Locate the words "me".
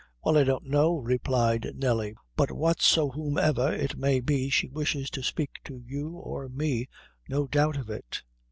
6.49-6.87